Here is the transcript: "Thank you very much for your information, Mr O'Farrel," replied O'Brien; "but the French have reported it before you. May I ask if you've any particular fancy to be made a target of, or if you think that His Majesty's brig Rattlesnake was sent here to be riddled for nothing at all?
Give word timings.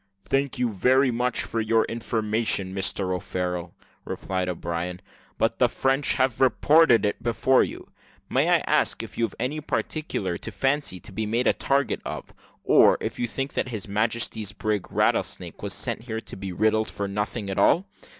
"Thank 0.23 0.57
you 0.57 0.71
very 0.73 1.11
much 1.11 1.43
for 1.43 1.61
your 1.61 1.85
information, 1.85 2.73
Mr 2.73 3.13
O'Farrel," 3.13 3.75
replied 4.03 4.49
O'Brien; 4.49 4.99
"but 5.37 5.59
the 5.59 5.69
French 5.69 6.13
have 6.13 6.41
reported 6.41 7.05
it 7.05 7.21
before 7.21 7.61
you. 7.63 7.87
May 8.27 8.49
I 8.49 8.63
ask 8.65 9.03
if 9.03 9.15
you've 9.15 9.35
any 9.39 9.61
particular 9.61 10.39
fancy 10.39 10.99
to 10.99 11.11
be 11.11 11.27
made 11.27 11.45
a 11.45 11.53
target 11.53 12.01
of, 12.03 12.33
or 12.63 12.97
if 12.99 13.19
you 13.19 13.27
think 13.27 13.53
that 13.53 13.69
His 13.69 13.87
Majesty's 13.87 14.53
brig 14.53 14.91
Rattlesnake 14.91 15.61
was 15.61 15.71
sent 15.75 16.01
here 16.01 16.19
to 16.19 16.35
be 16.35 16.51
riddled 16.51 16.89
for 16.89 17.07
nothing 17.07 17.51
at 17.51 17.59
all? 17.59 17.85